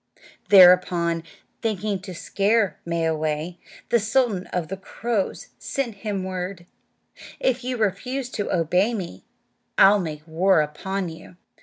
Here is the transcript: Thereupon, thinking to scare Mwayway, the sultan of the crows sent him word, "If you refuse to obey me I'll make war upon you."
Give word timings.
Thereupon, 0.49 1.21
thinking 1.61 1.99
to 2.01 2.15
scare 2.15 2.79
Mwayway, 2.87 3.59
the 3.89 3.99
sultan 3.99 4.47
of 4.47 4.67
the 4.69 4.77
crows 4.77 5.49
sent 5.59 5.97
him 5.97 6.23
word, 6.23 6.65
"If 7.39 7.63
you 7.63 7.77
refuse 7.77 8.27
to 8.31 8.51
obey 8.51 8.95
me 8.95 9.25
I'll 9.77 9.99
make 9.99 10.27
war 10.27 10.61
upon 10.61 11.09
you." 11.09 11.37